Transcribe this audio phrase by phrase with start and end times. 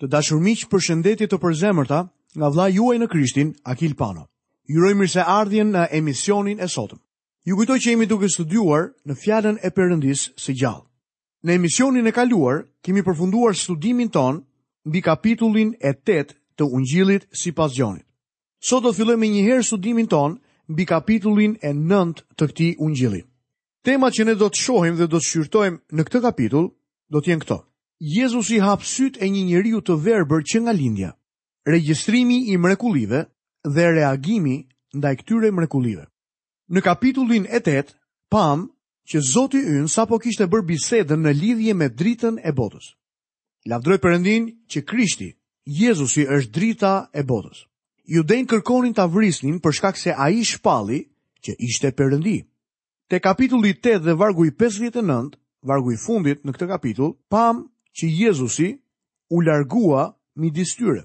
[0.00, 1.98] të dashur miq për shëndetje të përzemërta
[2.40, 4.26] nga vla juaj në Krishtin, Akil Pano.
[4.64, 7.00] Juroj uroj ardhjen në emisionin e sotëm.
[7.44, 10.86] Ju kujtoj që jemi duke studiuar në fjalën e Perëndis së gjallë.
[11.44, 14.42] Në emisionin e kaluar kemi përfunduar studimin ton
[14.84, 18.04] mbi kapitullin e 8 të Ungjillit sipas Gjonit.
[18.60, 20.38] Sot do të fillojmë njëherë studimin ton
[20.68, 23.22] mbi kapitullin e 9 të këtij Ungjilli.
[23.84, 26.72] Temat që ne do të shohim dhe do të shqyrtojmë në këtë kapitull
[27.10, 27.58] do të jenë këto.
[28.02, 31.10] Jezus i hap syt e një njeriu të verbër që nga lindja.
[31.68, 33.26] Regjistrimi i mrekullive
[33.68, 34.56] dhe reagimi
[34.96, 36.06] ndaj këtyre mrekullive.
[36.72, 37.92] Në kapitullin e 8,
[38.32, 38.64] pam
[39.04, 42.88] që Zoti ynë sa po kishte bërë bisedën në lidhje me dritën e botës.
[43.68, 45.28] Lavdroj përëndin që Krishti,
[45.68, 47.66] Jezusi është drita e botës.
[48.08, 51.00] denë kërkonin të avrisnin për shkak se a i shpalli
[51.44, 52.36] që ishte përëndi.
[53.08, 55.36] Te kapitulli 8 dhe vargu i 59,
[55.68, 57.68] vargu i fundit në këtë kapitull, pam
[57.98, 58.78] që Jezusi
[59.30, 60.04] u largua
[60.40, 61.02] midis distyre.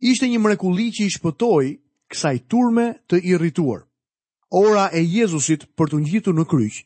[0.00, 1.68] Ishte një mrekulli që i shpëtoi
[2.10, 3.84] kësaj turme të irrituar.
[4.50, 6.80] Ora e Jezusit për të ngjitur në kryq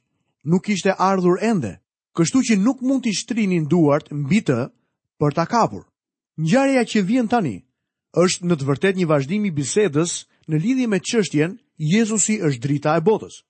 [0.51, 1.75] nuk ishte ardhur ende,
[2.17, 4.61] kështu që nuk mund të shtrinin duart mbi të
[5.21, 5.83] për ta kapur.
[6.43, 7.57] Ngjarja që vjen tani
[8.23, 10.13] është në të vërtetë një vazhdim i bisedës
[10.49, 11.57] në lidhje me çështjen
[11.95, 13.43] Jezusi është drita e botës.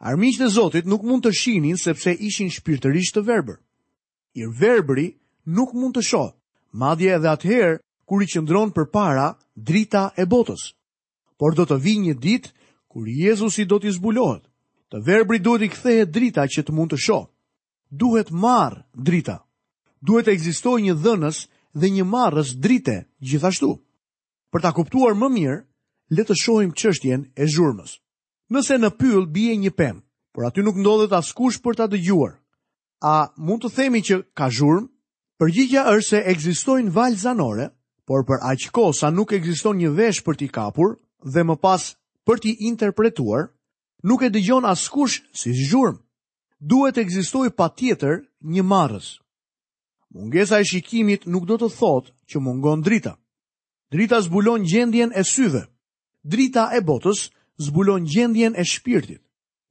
[0.00, 3.58] Armiqtë e Zotit nuk mund të shihnin sepse ishin shpirtërisht të verbër
[4.34, 5.14] i verbri
[5.46, 6.34] nuk mund të shohë,
[6.74, 10.72] madje edhe atëherë kur i qëndron përpara drita e botës.
[11.38, 12.48] Por do të vijë një ditë
[12.90, 14.42] kur Jezusi do të zbulohet.
[14.90, 17.30] Të verbri duhet i kthehet drita që të mund të shohë.
[17.94, 19.38] Duhet marr drita.
[20.02, 21.44] Duhet të ekzistojë një dhënës
[21.78, 23.70] dhe një marrës drite gjithashtu.
[24.52, 25.58] Për ta kuptuar më mirë,
[26.14, 27.98] le të shohim çështjen e zhurmës.
[28.50, 30.02] Nëse në pyll bie një pemë,
[30.34, 32.34] por aty nuk ndodhet askush për ta dëgjuar.
[33.04, 34.88] A mund të themi që ka zhurmë?
[35.42, 37.66] Përgjigja është se ekzistojnë valë zanore,
[38.08, 40.94] por për aq kohë sa nuk ekziston një vesh për t'i kapur
[41.34, 41.82] dhe më pas
[42.26, 43.50] për t'i interpretuar,
[44.08, 46.00] nuk e dëgjon askush si zhurmë.
[46.70, 48.22] Duhet të ekzistojë patjetër
[48.54, 49.10] një marrës.
[50.16, 53.12] Mungesa e shikimit nuk do të thotë që mungon drita.
[53.92, 55.66] Drita zbulon gjendjen e syve.
[56.24, 57.26] Drita e botës
[57.66, 59.20] zbulon gjendjen e shpirtit.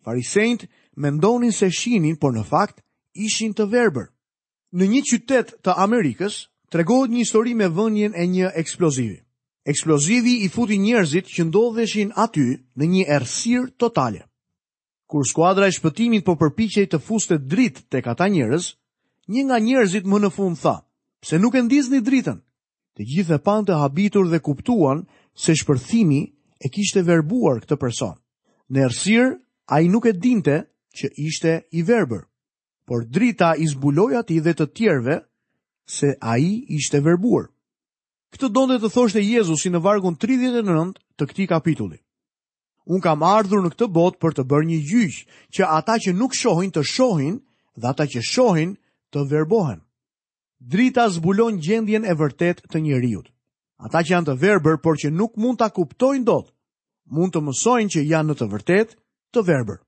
[0.06, 0.68] Farisejt
[1.02, 2.78] mendonin se shinin, por në fakt
[3.16, 4.08] ishin të verbër.
[4.74, 6.38] Në një qytet të Amerikës,
[6.74, 9.20] tregohet një histori me vënjen e një eksplozivi.
[9.70, 12.46] Eksplozivi i futi njerëzit që ndodheshin aty
[12.78, 14.24] në një errësirë totale.
[15.08, 18.74] Kur skuadra e shpëtimit po përpiqej të fuste dritë tek ata njerëz,
[19.30, 20.76] një nga njerëzit më në fund tha,
[21.22, 22.42] pse nuk e ndizni dritën?
[22.98, 26.22] Të gjithë e pan të habitur dhe kuptuan se shpërthimi
[26.60, 28.18] e kishte verbuar këtë person.
[28.70, 29.32] Në ersir,
[29.70, 30.58] a i nuk e dinte
[30.98, 32.28] që ishte i verber
[32.86, 35.20] por drita i zbuloj ati dhe të tjerve
[35.98, 37.48] se a i ishte verbuar.
[38.34, 42.00] Këtë donde të thoshte Jezusi në vargun 39 të këti kapitulli.
[42.92, 46.36] Unë kam ardhur në këtë bot për të bërë një gjyqë që ata që nuk
[46.36, 47.38] shohin të shohin
[47.78, 48.74] dhe ata që shohin
[49.14, 49.80] të verbohen.
[50.60, 53.30] Drita zbulon gjendjen e vërtet të njeriut.
[53.84, 56.50] Ata që janë të verber, por që nuk mund të kuptojnë dot,
[57.12, 58.96] mund të mësojnë që janë në të vërtet
[59.36, 59.80] të verber.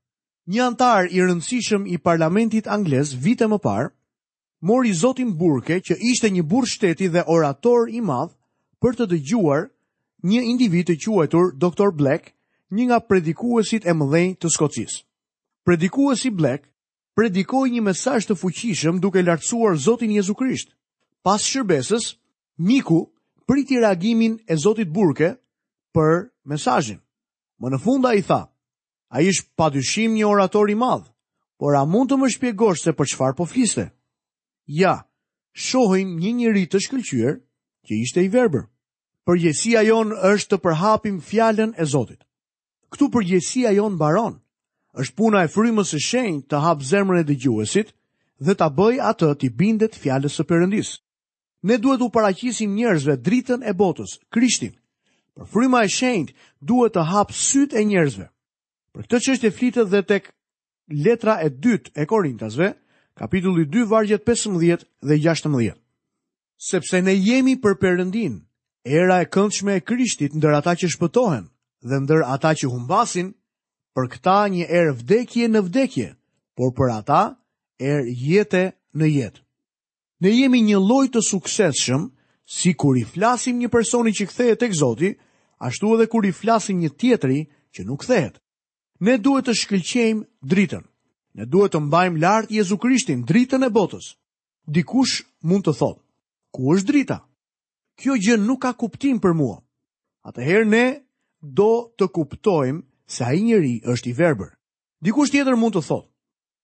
[0.54, 3.88] Një antar i rëndësishëm i parlamentit anglez vite më parë
[4.70, 8.36] mori zotin Burke që ishte një burr shteti dhe orator i madh
[8.84, 9.64] për të dëgjuar
[10.30, 12.30] një individ të quajtur Dr Black,
[12.70, 15.02] një nga predikuesit e mëdhenj të Skocisë.
[15.66, 16.70] Predikuesi Black
[17.18, 20.70] predikoi një mesazh të fuqishëm duke lartësuar Zotin Jezu Krisht.
[21.26, 22.12] Pas shërbesës,
[22.58, 23.02] miku
[23.50, 25.34] priti reagimin e Zotit Burke
[25.94, 27.02] për mesazhin.
[27.62, 28.44] Më në fund ai tha:
[29.16, 31.08] A ish pa dyshim një orator i madhë,
[31.62, 33.86] por a mund të më shpjegosh se për qëfar po fliste?
[34.80, 34.94] Ja,
[35.68, 37.38] shohim një njëri të shkëllqyër,
[37.86, 38.66] që ishte i verber.
[39.26, 42.28] Përgjësia jon është të përhapim fjallën e Zotit.
[42.92, 44.36] Këtu përgjësia jon baron,
[45.00, 47.96] është puna e frymës e shenjë të hapë zemrën e dëgjuesit
[48.46, 50.90] dhe të bëj atë të bindet fjallës së përëndis.
[51.68, 54.76] Ne duhet u paraqisim njerëzve dritën e botës, krishtin.
[55.40, 56.36] Për fryma e shenjë
[56.70, 58.28] duhet të hapë syt e njerëzve.
[58.96, 60.28] Për këtë çështje flitet dhe tek
[61.06, 62.68] letra e dytë e Korintasve,
[63.20, 65.76] kapitulli 2 vargjet 15 dhe 16.
[66.68, 68.38] Sepse ne jemi për përëndin,
[69.00, 71.50] era e këndshme e Krishtit ndër ata që shpëtohen
[71.90, 73.34] dhe ndër ata që humbasin,
[74.00, 76.08] për këta një erë vdekje në vdekje,
[76.56, 77.20] por për ata
[77.84, 78.64] erë jetë
[78.96, 79.42] në jetë.
[80.24, 82.08] Ne jemi një lloj të suksesshëm
[82.60, 85.12] si kur i flasim një personi që kthehet tek Zoti,
[85.68, 87.44] ashtu edhe kur i flasim një tjetri
[87.76, 88.40] që nuk kthehet.
[89.04, 90.84] Ne duhet të shkëlqejmë dritën.
[91.36, 94.14] Ne duhet të mbajmë lart Jezu Krishtin, dritën e botës.
[94.68, 96.02] Dikush mund të thotë,
[96.56, 97.18] ku është drita?
[98.00, 99.58] Kjo gjë nuk ka kuptim për mua.
[100.26, 100.86] Atëherë ne
[101.44, 102.82] do të kuptojmë
[103.12, 104.52] se ai njeri është i verbër.
[105.06, 106.08] Dikush tjetër mund të thotë,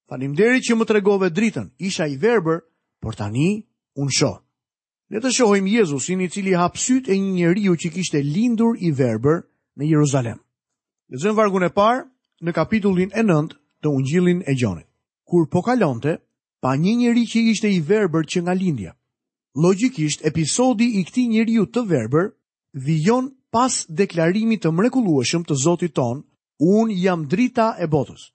[0.10, 1.68] faleminderit që më tregove dritën.
[1.84, 2.64] Isha i verbër,
[3.04, 3.66] por tani
[4.00, 4.40] un shoh.
[5.12, 8.94] Ne të shohim Jezusin i cili hap sytë e një njeriu që kishte lindur i
[8.96, 9.44] verbër
[9.78, 10.40] në Jeruzalem.
[11.12, 12.11] Lexojmë vargun e parë
[12.46, 14.88] në kapitullin e nëndë të ungjilin e gjonit.
[15.30, 16.18] Kur po kalonte,
[16.62, 18.92] pa një njëri që ishte i verber që nga lindja.
[19.64, 22.32] Logikisht, episodi i këti njëri ju të verber
[22.74, 26.22] vijon pas deklarimi të mrekulueshëm të zotit ton,
[26.60, 28.30] unë jam drita e botës.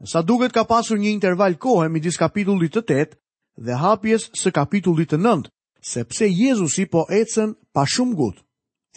[0.00, 3.16] Nësa duket ka pasur një interval kohë midis dis kapitullit të tetë
[3.66, 5.50] dhe hapjes së kapitullit të nëndë,
[5.80, 8.42] sepse Jezusi po ecen pa shumë gutë.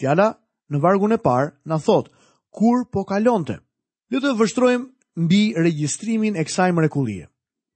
[0.00, 0.30] Fjala,
[0.70, 2.12] në vargun e parë, në thotë,
[2.52, 3.60] kur po kalonte?
[4.10, 4.84] Le të vështrojmë
[5.20, 7.26] mbi regjistrimin e kësaj mrekullie.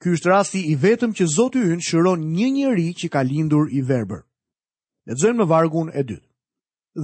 [0.00, 3.82] Ky është rasti i vetëm që Zoti ynë shiron një njeri që ka lindur i
[3.84, 4.22] verbër.
[5.06, 6.28] Lexojmë në vargun e dytë.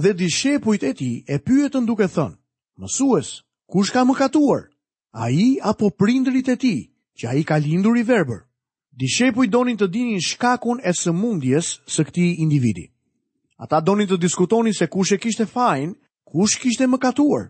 [0.01, 2.35] Dhe dishepujt e tij e pyetën duke thënë:
[2.81, 3.29] "Mësues,
[3.71, 4.61] kush ka mëkatuar?
[5.13, 6.79] Ai apo prindrit e tij,
[7.17, 8.41] që ai ka lindur i verbër?"
[8.99, 12.85] Dishepujt donin të dinin shkakun e sëmundjes së këtij individi.
[13.61, 15.91] Ata donin të diskutonin se kush e kishte fajin,
[16.29, 17.43] kush kishte mëkatuar.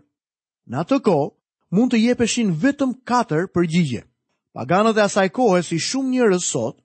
[0.70, 1.28] Në atë kohë,
[1.70, 4.02] mund të jepeshin vetëm 4 përgjigje.
[4.54, 6.76] Paganët e asaj kohe si shumë njërës sot,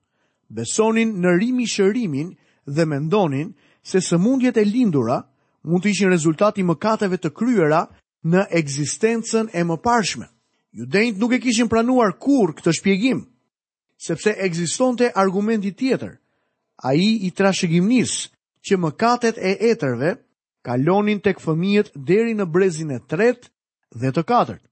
[0.54, 2.32] besonin në rimi shërimin
[2.74, 3.52] dhe mendonin
[3.82, 5.20] se së mundjet e lindura
[5.66, 7.80] mund të ishin rezultati më kateve të kryera
[8.30, 10.28] në egzistencen e më parshme.
[10.76, 13.24] Judejnët nuk e kishin pranuar kur këtë shpjegim,
[14.06, 16.12] sepse egzistonte argumenti tjetër,
[16.86, 18.12] a i i trashëgimnis
[18.66, 20.12] që më katet e etërve
[20.66, 23.48] kalonin tek këfëmijet deri në brezin e tret
[24.00, 24.62] dhe të katërt.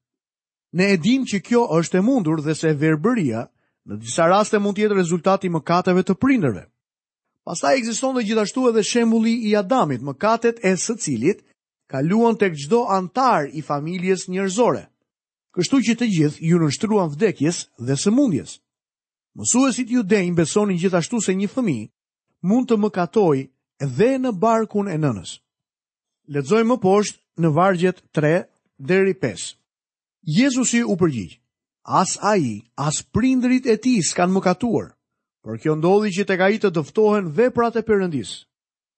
[0.74, 3.44] Ne edhim që kjo është e mundur dhe se verbëria
[3.86, 6.64] në disa raste mund të jetë rezultati mëkateve të prindërve.
[7.46, 11.44] Pastaj ekziston gjithashtu edhe shembulli i Adamit, mëkatet e së cilit
[11.94, 14.82] kaluan tek çdo antar i familjes njerëzore.
[15.54, 18.56] Kështu që të gjithë ju nështruan vdekjes dhe sëmundjes.
[19.38, 21.78] Mësuesit ju dhe besonin gjithashtu se një fëmi
[22.50, 23.46] mund të katoj
[23.86, 25.38] edhe në barkun e nënës.
[26.34, 28.34] Ledzoj më poshtë në vargjet 3
[28.90, 29.54] deri 5.
[30.26, 31.36] Jezusi u përgjigjë,
[31.84, 34.86] as a i, as prindrit e ti s'kan më katuar,
[35.44, 38.30] për kjo ndodhi që të ka i të dëftohen veprat e përëndis.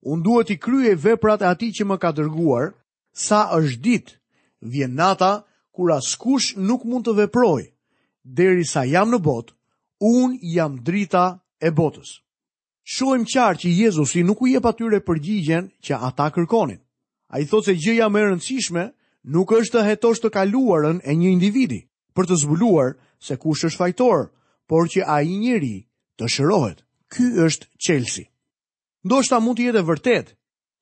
[0.07, 2.69] Unë duhet i krye veprat e ati që më ka dërguar,
[3.11, 4.15] sa është dit,
[4.63, 5.33] vjen nata,
[5.75, 7.67] kur as kush nuk mund të veproj,
[8.23, 9.51] deri sa jam në bot,
[9.99, 11.27] unë jam drita
[11.59, 12.21] e botës.
[12.87, 16.79] Shohim qarë që Jezusi nuk u je patyre përgjigjen që ata kërkonin.
[17.35, 18.87] A i thot se gjëja më rëndësishme,
[19.27, 21.81] nuk është të hetosh të kaluarën e një individi
[22.17, 24.29] për të zbuluar se kush është fajtor,
[24.71, 25.77] por që a i njëri
[26.19, 26.79] të shërohet.
[27.13, 28.25] Ky është qelsi.
[29.07, 30.27] Ndo mund të jetë e vërtet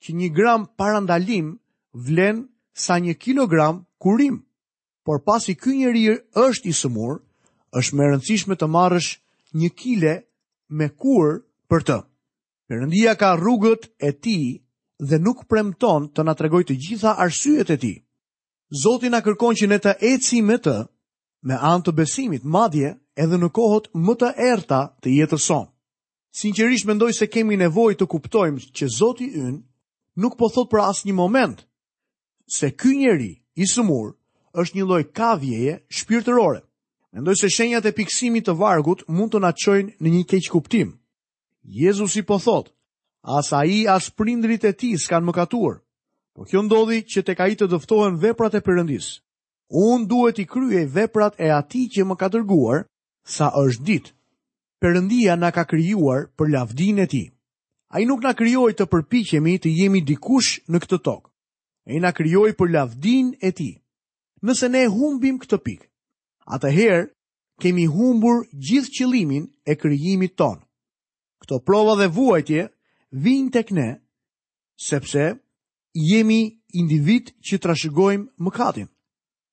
[0.05, 1.59] që një gram parandalim
[1.93, 4.41] vlen sa një kilogram kurim,
[5.05, 7.21] por pasi ky njerëj është i sëmur,
[7.77, 9.11] është me rëndësishme të marrësh
[9.55, 10.15] një kile
[10.73, 11.99] me kur për të.
[12.73, 14.37] Perëndia ka rrugët e ti
[15.09, 17.95] dhe nuk premton të na tregojë të gjitha arsyet e ti.
[18.75, 20.73] Zoti na kërkon që ne të ecim me të
[21.47, 22.89] me anë të besimit, madje
[23.23, 25.69] edhe në kohët më të errta të jetës sonë.
[26.41, 29.61] Sinqerisht mendoj se kemi nevojë të kuptojmë që Zoti ynë
[30.25, 31.63] nuk po thot për asnjë moment
[32.57, 33.31] se ky njeri
[33.63, 34.11] i sëmur
[34.63, 36.65] është një lloj kavjeje shpirtërore.
[37.15, 40.91] Mendoj se shenjat e pikësimit të vargut mund të na çojnë në një keq kuptim.
[41.79, 42.75] Jezusi po thot,
[43.39, 45.79] as ai as prindrit e tij s'kan mëkatuar.
[46.35, 49.07] Po kjo ndodhi që tek ai të dëftohen veprat e Perëndis.
[49.71, 52.81] Un duhet i kryej veprat e atij që më ka dërguar
[53.23, 54.11] sa është ditë.
[54.83, 57.27] Perëndia na ka krijuar për lavdinë e tij.
[57.95, 61.31] Ai nuk na krijoi të përpiqemi të jemi dikush në këtë tokë.
[61.95, 63.75] Ai na krijoi për lavdinë e tij.
[64.45, 65.87] Nëse ne humbim këtë pikë,
[66.55, 67.05] atëherë
[67.63, 70.61] kemi humbur gjithë qëllimin e krijimit tonë.
[71.41, 72.63] Këto prova dhe vuajtje
[73.25, 73.89] vijnë tek ne
[74.91, 75.37] sepse
[75.95, 78.89] jemi individ që trashëgojmë mëkatin.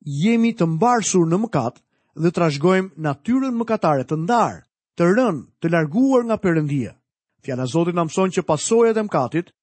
[0.01, 1.77] Jemi të mbarsur në mëkat
[2.17, 4.61] dhe trashëgojmë natyrën mëkatare të ndarë,
[4.97, 6.95] të rënë, të larguar nga Perëndia.
[7.45, 9.53] Fjala e Zotit na mëson që pasojat e mëkatit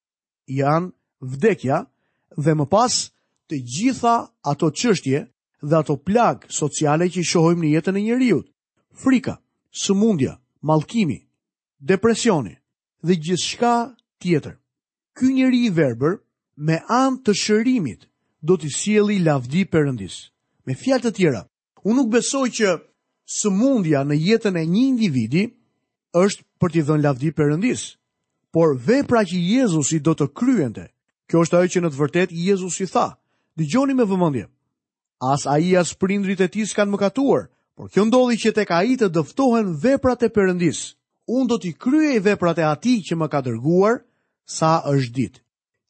[0.50, 0.88] janë
[1.34, 1.82] vdekja
[2.38, 2.94] dhe më pas
[3.50, 4.14] të gjitha
[4.46, 5.24] ato çështje
[5.66, 8.46] dhe ato plagë sociale që shohim në jetën e njerëzit.
[9.02, 9.34] Frika,
[9.82, 11.18] sëmundja, mallkimi,
[11.78, 12.54] depresioni
[13.02, 13.72] dhe gjithçka
[14.22, 14.54] tjetër.
[15.18, 16.14] Ky njeri i verbër
[16.58, 18.04] me anë të shërimit
[18.42, 20.16] do t'i sjeli lavdi përëndis.
[20.66, 21.44] Me fjalë të tjera,
[21.86, 22.72] unë nuk besoj që
[23.38, 25.42] së mundja në jetën e një individi
[26.24, 27.84] është për t'i dhënë lavdi përëndis,
[28.50, 30.88] por vepra që Jezusi do të kryente,
[31.30, 33.06] kjo është ajo që në të vërtet Jezusi tha,
[33.56, 34.46] dhe gjoni me vëmëndje,
[35.30, 37.46] as a i as prindrit e ti s'kanë më katuar,
[37.78, 40.82] por kjo ndodhi që tek ka i të dëftohen veprat e përëndis,
[41.30, 44.02] unë do t'i kryej veprat e ati që më ka dërguar,
[44.48, 45.38] sa është ditë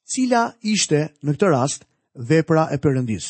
[0.08, 1.84] cila ishte në këtë rast
[2.28, 3.26] vepra e Perëndis.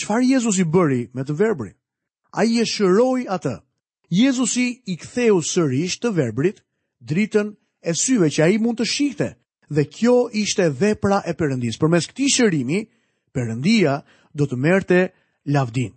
[0.00, 1.76] Çfarë Jezusi bëri me të verbrin?
[2.40, 3.54] Ai e shëroi atë.
[4.12, 6.58] Jezusi i ktheu sërish të verbrit
[7.08, 7.52] dritën
[7.88, 9.28] e syve që ai mund të shikte
[9.72, 11.78] dhe kjo ishte vepra e Perëndis.
[11.80, 12.80] Përmes këtij shërimi,
[13.34, 14.00] Perëndia
[14.36, 14.98] do të merrte
[15.54, 15.92] lavdin.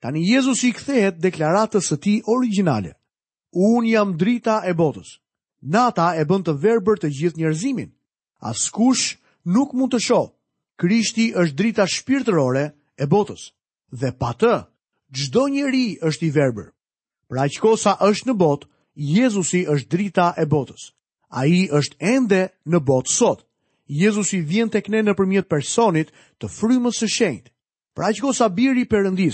[0.00, 2.94] Tani Jezusi i kthehet deklaratës së tij origjinale.
[3.52, 5.16] Un jam drita e botës.
[5.74, 7.88] Nata e bën të verbër të gjithë njerëzimin.
[8.42, 10.30] Askush nuk mund të shoh.
[10.78, 12.62] Krishti është drita shpirtërore
[13.02, 13.48] e botës
[13.90, 14.52] dhe pa të
[15.18, 16.68] çdo njeri është i verbër.
[17.28, 20.92] Pra aq kosa është në botë, Jezusi është drita e botës.
[21.30, 23.42] Ai është ende në botë sot.
[24.02, 27.50] Jezusi vjen tek ne nëpërmjet personit të frymës së shenjtë.
[27.96, 29.32] Pra aq kosa biri i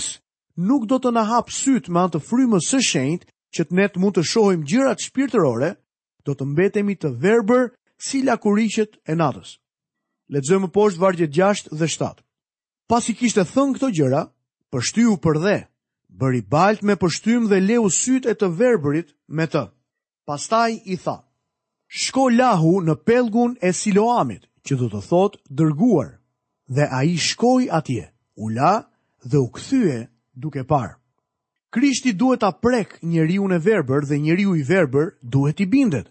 [0.57, 3.99] nuk do të na hap syt me anë të frymës së shenjtë që ne të
[3.99, 5.71] mund të shohim gjërat shpirtërore,
[6.25, 9.57] do të mbetemi të verbër si lakurishet e natës.
[10.33, 12.23] Lexojmë poshtë vargjet gjasht dhe shtatë.
[12.89, 14.23] Pas i kishtë e thënë këto gjëra,
[14.71, 15.55] pështy u dhe,
[16.19, 19.63] bëri balt me pështym dhe leu syt e të verberit me të.
[20.27, 21.17] Pastaj i tha,
[21.87, 26.09] shko lahu në pelgun e siloamit, që du të thotë dërguar,
[26.75, 28.73] dhe a i shkoj atje, u la
[29.29, 30.97] dhe u këthye duke parë.
[31.73, 36.07] Krishti duhet ta prek njeriu në verbër dhe njeriu i verbër duhet i bindet.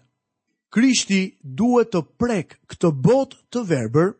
[0.73, 4.13] Krishti duhet të prek këtë bot të verbër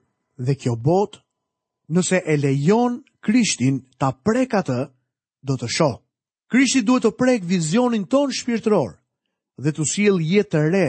[0.45, 1.19] dhe kjo bot,
[1.97, 4.79] nëse e lejon Krishtin ta prek atë,
[5.45, 5.97] do të shoh.
[6.51, 8.93] Krishti duhet të prek vizionin ton shpirtëror
[9.63, 10.85] dhe të sjell jetë të re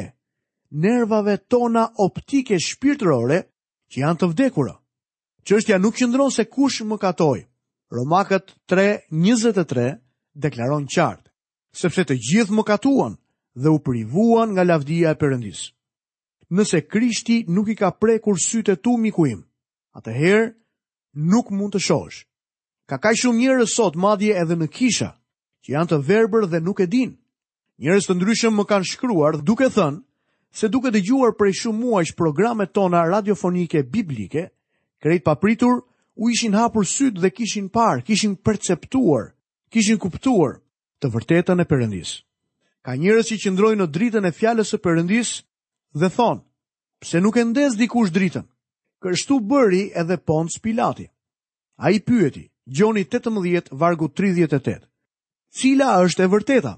[0.84, 3.40] nervave tona optike shpirtërore
[3.92, 4.74] që janë të vdekura.
[5.46, 7.38] Çështja nuk qëndron se kush më katoj.
[7.94, 9.92] Romakët 3:23
[10.42, 11.30] deklaron qartë,
[11.78, 13.14] sepse të gjithë më katuan,
[13.56, 15.60] dhe u privuan nga lavdia e Perëndis.
[16.56, 19.40] Nëse Krishti nuk i ka prekur sytë tu miku im,
[19.96, 20.52] atëherë
[21.32, 22.20] nuk mund të shohësh.
[22.88, 25.10] Ka kaq shumë njerëz sot madje edhe në kisha
[25.64, 27.16] që janë të verbër dhe nuk e din.
[27.82, 30.04] Njerëz të ndryshëm më kanë shkruar duke thënë
[30.56, 34.46] se duke dëgjuar prej shumë muajsh programet tona radiofonike biblike,
[35.02, 35.82] krejt papritur
[36.14, 39.32] u ishin hapur sytë dhe kishin parë, kishin perceptuar,
[39.72, 40.60] kishin kuptuar
[41.00, 42.16] të vërtetën e Perëndisë
[42.86, 45.30] ka njërës që qëndrojnë në dritën e fjalës e Perëndis
[45.98, 46.42] dhe thonë,
[47.02, 48.44] pse nuk e ndez dikush dritën,
[49.02, 51.08] kështu bëri edhe pon spilati.
[51.82, 52.44] A i pyeti,
[52.76, 54.86] gjoni 18, vargu 38,
[55.58, 56.72] cila është e vërteta,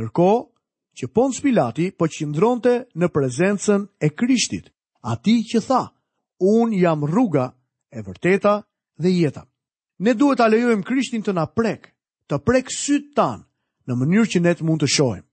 [0.00, 0.30] nërko
[0.96, 4.72] që pon spilati po qëndronte në prezencën e krishtit,
[5.12, 5.82] ati që tha,
[6.40, 7.50] unë jam rruga
[7.92, 8.56] e vërteta
[8.96, 9.44] dhe jeta.
[10.02, 11.92] Ne duhet a lejojmë krishtin të na prek,
[12.32, 13.44] të prek sytë tanë,
[13.88, 15.26] në mënyrë që ne të mund të shojmë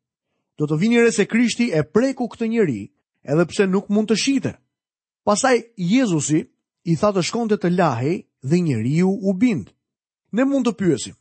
[0.62, 2.82] do të vini re se Krishti e preku këtë njeri,
[3.26, 4.52] edhe pse nuk mund të shite.
[5.26, 6.42] Pastaj Jezusi
[6.90, 9.72] i tha të shkonte të lahej dhe njeriu u bind.
[10.32, 11.16] Ne mund të pyesim,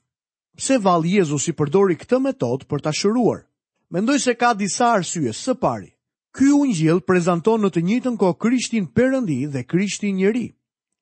[0.61, 3.47] pse vallë Jezusi përdori këtë metodë për ta shëruar?
[3.91, 5.33] Mendoj se ka disa arsye.
[5.33, 5.89] Së pari,
[6.37, 10.51] ky ungjill prezanton në të njëjtën kohë Krishtin Perëndi dhe Krishtin njeri.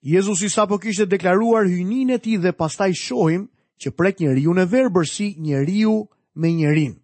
[0.00, 3.49] Jezusi sapo kishte deklaruar hyjninë e tij dhe pastaj shohim
[3.83, 4.64] që prek njeriu në
[5.11, 6.95] si njeriu me njerin.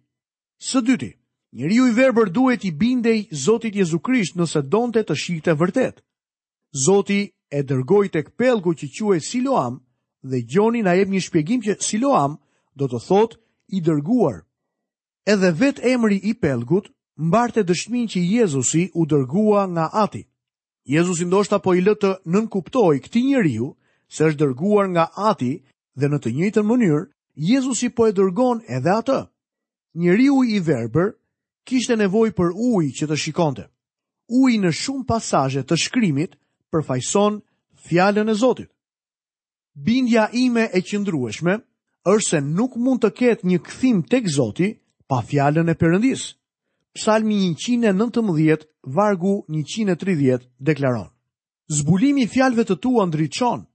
[0.59, 1.11] Së dyti,
[1.55, 6.01] Njëri i verbër duhet i bindej Zotit Jezu Krisht nëse donte të shikte vërtet.
[6.83, 7.21] Zoti
[7.55, 9.77] e dërgoj të këpelgu që quaj Siloam
[10.27, 12.35] dhe Gjoni na jep një shpjegim që Siloam
[12.75, 13.37] do të thot
[13.75, 14.41] i dërguar.
[15.31, 16.91] Edhe vet emri i pelgut
[17.23, 20.25] mbarte dëshmin që Jezusi u dërgua nga ati.
[20.91, 23.71] Jezusi ndoshta po i lë të nënkuptoj këti njeriu
[24.11, 25.53] se është dërguar nga ati
[25.99, 27.07] dhe në të njëjtën mënyrë,
[27.51, 29.21] Jezusi po e dërgon edhe atë.
[30.03, 31.15] Njeriu i verbër
[31.65, 33.65] kishte nevoj për uj që të shikonte.
[34.41, 36.37] Uj në shumë pasaje të shkrimit
[36.73, 37.41] përfajson
[37.89, 38.69] fjallën e Zotit.
[39.75, 41.57] Bindja ime e qëndrueshme
[42.07, 44.69] është se nuk mund të ketë një këthim tek këzoti
[45.09, 46.29] pa fjallën e përëndisë.
[46.95, 48.61] Psalmi 119,
[48.95, 51.09] vargu 130, deklaron.
[51.67, 53.65] Zbulimi fjalëve të tua ndryqon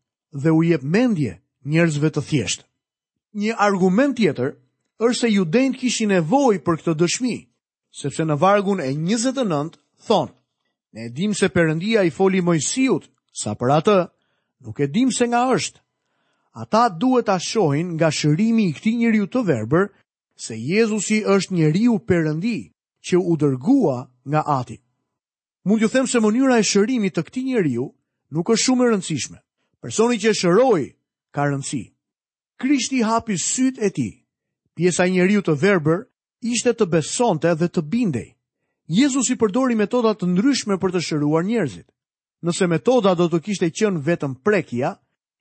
[0.42, 1.32] dhe u jep mendje
[1.68, 2.64] njerëzve të thjeshtë.
[3.42, 4.56] Një argument tjetër
[5.04, 7.37] është se judejnë kishin nevojë për këtë dëshmi
[7.90, 10.32] sepse në vargun e 29 thonë,
[10.94, 13.99] ne dim se përëndia i foli mojësijut, sa për atë,
[14.66, 15.78] nuk e dim se nga është.
[16.64, 19.90] Ata duhet a shohin nga shërimi i këti njëriu të verber,
[20.35, 22.56] se Jezusi është njëriu përëndi
[23.06, 24.80] që u dërgua nga ati.
[25.64, 27.87] Mund ju them se mënyra e shërimit të këti njëriu
[28.35, 29.38] nuk është shumë e rëndësishme.
[29.80, 30.82] Personi që shëroj
[31.35, 31.82] ka rëndësi.
[32.61, 34.09] Krishti hapi syt e ti,
[34.75, 36.06] pjesa njëriu të verber
[36.40, 38.32] ishte të besonte dhe të bindej.
[38.88, 41.87] Jezus i përdori metodat të ndryshme për të shëruar njerëzit.
[42.42, 44.94] Nëse metoda do të kishte qënë vetëm prekja,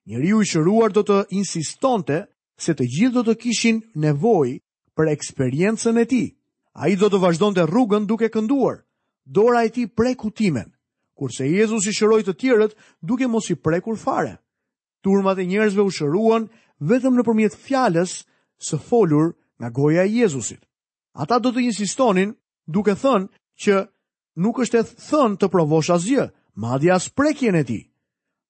[0.06, 2.26] njëri u i shëruar do të insistonte
[2.60, 4.60] se të gjithë do të kishin nevoj
[4.96, 6.24] për eksperiencen e ti.
[6.74, 8.84] A i do të vazhdon të rrugën duke kënduar,
[9.26, 10.70] dora e ti preku timen,
[11.18, 14.36] kurse Jezus i shëroj të tjerët duke mos i prekur fare.
[15.02, 16.48] Turmat e njerëzve u shëruan
[16.80, 18.20] vetëm në përmjet fjales
[18.60, 20.60] së folur nga goja e Jezusit.
[21.18, 22.34] Ata do të insistonin
[22.68, 23.28] duke thënë
[23.64, 23.78] që
[24.46, 26.28] nuk është e thënë të provosh asgjë,
[26.66, 27.84] madje as prekjen e tij.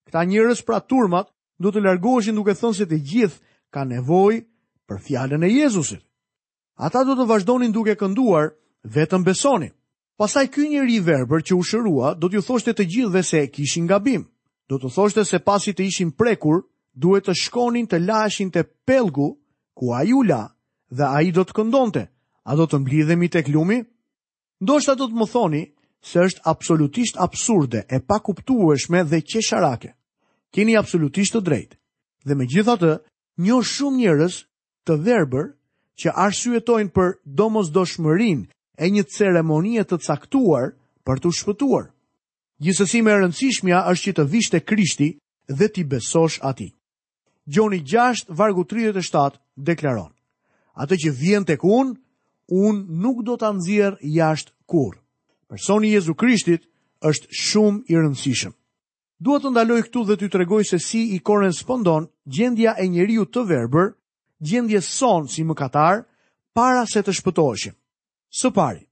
[0.09, 1.29] Këta njerëz pra turmat
[1.61, 3.39] do të largoheshin duke thënë se të gjithë
[3.73, 4.43] kanë nevojë
[4.89, 6.03] për fjalën e Jezusit.
[6.79, 8.51] Ata do të vazhdonin duke kënduar
[8.95, 9.69] vetëm besoni.
[10.19, 13.87] Pastaj ky njeri i verbër që u shërua do t'ju thoshte të gjithëve se kishin
[13.87, 14.25] gabim.
[14.67, 16.61] Do të thoshte se pasi të ishin prekur,
[16.91, 19.29] duhet të shkonin të laheshin te pellgu
[19.77, 20.43] ku ai u la
[20.97, 22.03] dhe ai do të këndonte
[22.47, 23.81] a do të mblidhemi tek lumi?
[24.63, 25.63] Ndoshta do të më thoni
[26.01, 29.93] se është absolutisht absurde, e pakuptueshme dhe qesharake.
[30.51, 31.75] Keni absolutisht të drejtë.
[32.25, 32.91] Dhe megjithatë,
[33.43, 34.33] një shumë njerëz
[34.87, 35.45] të verbër
[35.99, 38.45] që arsyetojnë për domosdoshmërinë
[38.79, 40.73] e një ceremonie të caktuar
[41.05, 41.85] për të shpëtuar.
[42.59, 45.09] Gjithsesi e rëndësishmja është që të vish te Krishti
[45.47, 46.73] dhe ti besosh atij.
[47.49, 50.11] Gjoni 6 vargu 37 deklaron:
[50.75, 51.95] Ate që vjen tek unë
[52.49, 54.97] un nuk do ta nxjerr jashtë kurr.
[55.49, 56.61] Personi Jezu Krishtit
[57.09, 58.53] është shumë i rëndësishëm.
[59.25, 63.41] Dua të ndaloj këtu dhe t'ju tregoj se si i korrespondon gjendja e njeriu të
[63.49, 63.87] verbër
[64.47, 66.05] gjendjes son si mëkatar
[66.55, 67.73] para se të shpëtoheshim.
[68.39, 68.83] Së pari,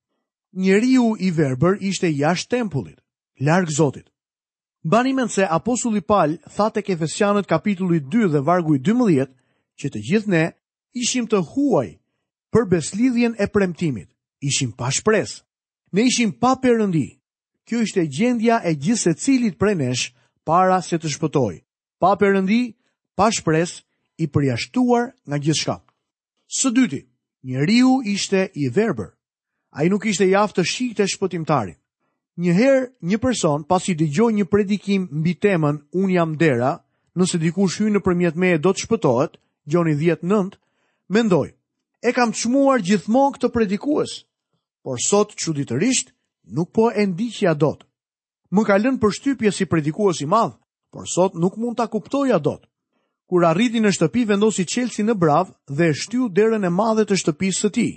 [0.65, 2.99] njeriu i verbër ishte jashtë tempullit,
[3.39, 4.07] larg Zotit.
[4.83, 9.31] Bani mend se apostulli Paul tha tek Efesianët kapitulli 2 dhe vargu 12
[9.79, 10.43] që të gjithë ne
[10.93, 11.89] ishim të huaj
[12.57, 14.09] për beslidhjen e premtimit.
[14.41, 15.43] Ishim pa shpres.
[15.93, 17.05] Ne ishim pa përëndi.
[17.69, 20.05] Kjo ishte gjendja e gjithë se cilit prej nesh
[20.47, 21.59] para se të shpëtoj.
[22.01, 22.61] Pa përëndi,
[23.17, 23.83] pa shpres,
[24.17, 25.75] i përjashtuar nga gjithë shka.
[26.57, 27.01] Së dyti,
[27.47, 29.09] një riu ishte i verber.
[29.75, 31.77] A i nuk ishte aftë të shikë të shpëtimtarin.
[32.41, 36.73] Njëherë një person, pasi i dëgjoj një predikim mbi temën Unë jam dera,
[37.17, 40.55] nëse dikush hynë në përmjet me e do të shpëtojt, Gjoni 19,
[41.11, 41.49] mendoj,
[42.07, 44.11] e kam çmuar gjithmonë këtë predikues.
[44.85, 46.07] Por sot çuditërisht
[46.55, 47.83] nuk po e ndiqja dot.
[48.53, 50.55] Më kalën lënë përshtypje si predikues i madh,
[50.93, 52.63] por sot nuk mund ta kuptoja dot.
[53.27, 57.17] Kur arriti në shtëpi vendosi Chelsea në brav dhe e shtyu derën e madhe të
[57.19, 57.91] shtëpisë së tij.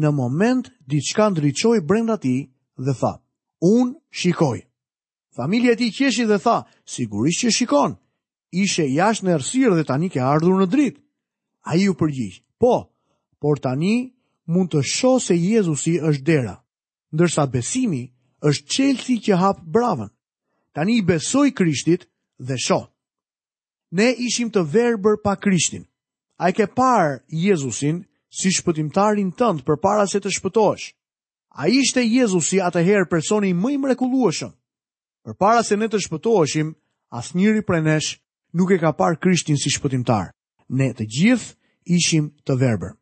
[0.00, 2.48] Në moment diçka ndriçoi brenda tij
[2.84, 3.12] dhe tha:
[3.62, 4.58] "Un shikoj."
[5.38, 6.56] Familja e tij qeshi dhe tha:
[6.94, 7.92] "Sigurisht që shikon."
[8.62, 11.00] Ishe jashtë në errësirë dhe tani ke ardhur në dritë.
[11.70, 12.74] Ai u përgjigj: "Po,
[13.38, 14.12] por tani
[14.46, 16.54] mund të shoh se Jezusi është dera,
[17.14, 18.02] ndërsa besimi
[18.48, 20.10] është qelësi që hap bravën.
[20.74, 22.06] Tani i besoj Krishtit
[22.46, 22.86] dhe shoh.
[23.96, 25.84] Ne ishim të verbër pa Krishtin.
[26.38, 30.92] A i ke parë Jezusin si shpëtimtarin tëndë për para se të shpëtojsh.
[31.60, 34.52] A ishte Jezusi atëherë personi më i mrekulueshëm.
[35.24, 36.74] Për para se ne të shpëtoheshim,
[37.16, 38.10] asë njëri për nesh
[38.54, 40.34] nuk e ka parë Krishtin si shpëtimtar.
[40.68, 41.56] Ne të gjithë
[41.96, 42.92] ishim të verbër.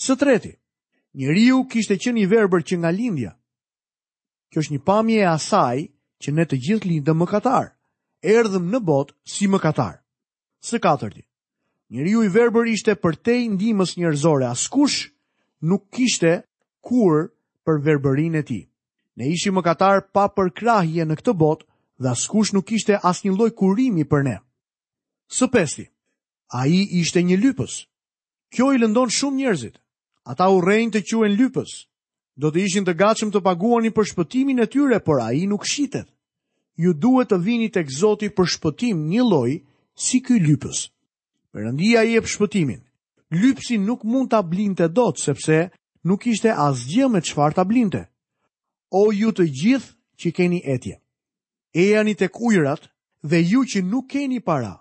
[0.00, 0.52] Së treti,
[1.20, 3.32] njeriu kishte qenë i verbër që nga lindja.
[4.50, 5.82] Kjo është një pamje e asaj
[6.24, 7.66] që ne të gjithë lindëm mëkatar.
[8.24, 9.98] Erdhëm në botë si mëkatar.
[10.64, 11.26] Së katërti,
[11.92, 15.10] njeriu i verbër ishte përtej ndihmës njerëzore, askush
[15.68, 16.32] nuk kishte
[16.88, 17.18] kur
[17.68, 18.64] për verbërinë e tij.
[19.20, 21.66] Ne ishim mëkatar pa përkrahje në këtë botë
[22.00, 24.36] dhe askush nuk kishte asnjë lloj kurimi për ne.
[25.28, 25.84] Së pesti,
[26.56, 26.72] ai
[27.04, 27.82] ishte një lypës.
[28.54, 29.76] Kjo i lëndon shumë njerëzit.
[30.30, 31.70] Ata u rejnë të quen lypës,
[32.38, 35.64] do të ishin të gatshëm të paguani për shpëtimin e tyre, por a i nuk
[35.66, 36.06] shqitet.
[36.78, 39.56] Ju duhet të vini të egzoti për shpëtim një loj
[40.00, 40.84] si këj lypës.
[41.50, 42.78] Përëndia i e për shpëtimin.
[43.34, 45.58] Lypësi nuk mund të ablin të dot, sepse
[46.06, 48.04] nuk ishte asgjë me qëfar të ablin të.
[49.00, 50.96] O ju të gjithë që keni etje.
[51.74, 52.86] E janë i të kujrat
[53.30, 54.76] dhe ju që nuk keni para.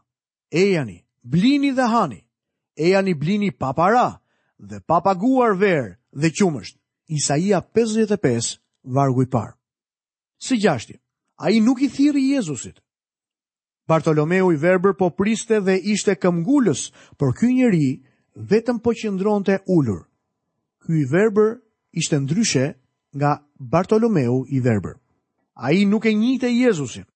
[0.53, 2.21] E janë i blini dhe hani.
[2.77, 3.73] E janë i blini pa para.
[4.05, 4.18] para
[4.59, 6.75] dhe pa paguar verë dhe qumësht.
[7.09, 9.55] Isaia 55, vargu i parë.
[10.37, 10.99] Si gjashti,
[11.41, 12.77] a i nuk i thiri Jezusit.
[13.89, 18.01] Bartolomeu i verber po priste dhe ishte këmgullës, por kjo njeri
[18.37, 20.05] vetëm po qëndronte ullur.
[20.85, 21.57] Ky i verber
[21.91, 22.75] ishte ndryshe
[23.15, 24.99] nga Bartolomeu i verber.
[25.55, 27.07] A i nuk e njite Jezusin.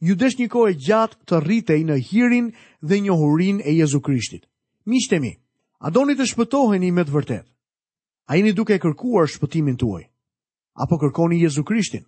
[0.00, 2.50] Ju desh një kohë gjatë të rritej në hirin
[2.84, 4.42] dhe njohurin e Jezu Krishtit.
[4.86, 5.30] Mishtemi,
[5.84, 7.44] A doni të shpëtoheni me të vërtet?
[8.32, 10.06] A jeni duke kërkuar shpëtimin tuaj?
[10.80, 12.06] Apo kërkoni Jezu Krishtin?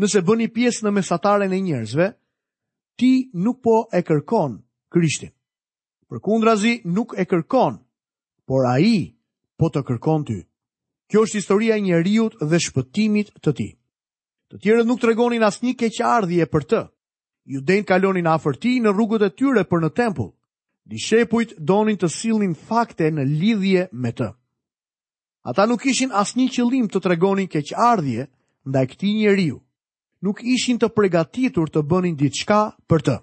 [0.00, 2.10] Nëse bëni pjesë në mesatare e njerëzve,
[2.98, 3.10] ti
[3.46, 4.58] nuk po e kërkon
[4.92, 5.32] Krishtin.
[6.08, 7.78] Për kundrazi nuk e kërkon,
[8.46, 8.94] por a i
[9.58, 10.38] po të kërkon ty.
[11.08, 13.68] Kjo është historia një riut dhe shpëtimit të ti.
[14.52, 16.82] Të tjere nuk të regonin asni keqardhje për të.
[17.56, 20.30] Ju kalonin afer ti në rrugët e tyre për në tempull
[20.90, 24.30] dishepujt donin të silnin fakte në lidhje me të.
[25.42, 28.26] Ata nuk ishin asnjë qëllim të tregonin keq ardhje
[28.68, 29.58] ndaj këtij njeriu.
[30.22, 33.16] Nuk ishin të përgatitur të bënin diçka për të.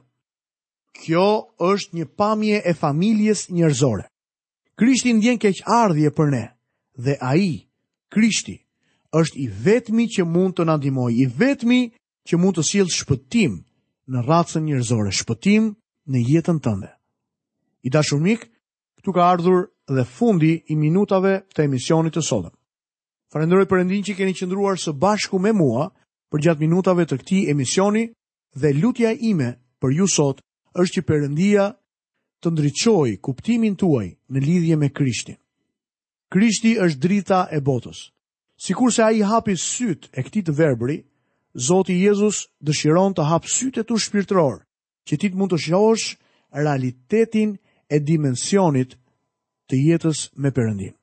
[1.00, 1.28] Kjo
[1.70, 4.06] është një pamje e familjes njerëzore.
[4.76, 6.46] Krishti ndjen keq ardhje për ne
[7.04, 7.64] dhe ai,
[8.12, 8.58] Krishti,
[9.16, 11.80] është i vetmi që mund të na ndihmojë, i vetmi
[12.28, 13.54] që mund të sjellë shpëtim
[14.12, 15.72] në racën njerëzore, shpëtim
[16.12, 16.90] në jetën tënde.
[17.84, 18.48] I dashur mik,
[19.00, 22.54] këtu ka ardhur dhe fundi i minutave të emisionit të sotëm.
[23.34, 25.88] Falenderoj Perëndin që keni qëndruar së bashku me mua
[26.34, 28.04] për gjatë minutave të këtij emisioni
[28.62, 30.42] dhe lutja ime për ju sot
[30.76, 31.68] është që Perëndia
[32.44, 35.38] të ndriçojë kuptimin tuaj në lidhje me Krishtin.
[36.34, 38.04] Krishti është drita e botës.
[38.60, 41.00] Sikurse se a i hapi sytë e këti të verbëri,
[41.68, 44.60] Zoti Jezus dëshiron të hapë sytë e të shpirtror,
[45.08, 46.08] që ti të mund të shohësh
[46.62, 48.94] realitetin e e dimensionit
[49.70, 50.94] të jetës me përëndim.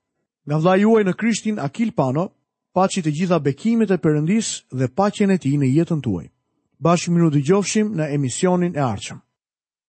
[0.47, 2.29] Nga vllai juaj në Krishtin Akil Pano,
[2.77, 6.27] pacit e gjitha bekimit e përëndis dhe pacjen e ti në jetën tuaj.
[6.85, 9.26] Bashmiru dhe gjofshim në emisionin e arqëm.